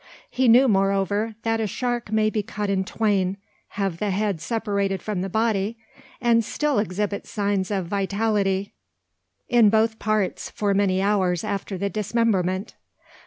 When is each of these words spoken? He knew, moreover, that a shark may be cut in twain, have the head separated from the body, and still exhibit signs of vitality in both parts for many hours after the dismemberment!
He 0.31 0.47
knew, 0.47 0.67
moreover, 0.67 1.35
that 1.43 1.59
a 1.59 1.67
shark 1.67 2.11
may 2.11 2.31
be 2.31 2.41
cut 2.41 2.71
in 2.71 2.83
twain, 2.85 3.37
have 3.77 3.99
the 3.99 4.09
head 4.09 4.41
separated 4.41 4.99
from 5.03 5.21
the 5.21 5.29
body, 5.29 5.77
and 6.19 6.43
still 6.43 6.79
exhibit 6.79 7.27
signs 7.27 7.69
of 7.69 7.85
vitality 7.85 8.73
in 9.47 9.69
both 9.69 9.99
parts 9.99 10.49
for 10.49 10.73
many 10.73 11.03
hours 11.03 11.43
after 11.43 11.77
the 11.77 11.91
dismemberment! 11.91 12.73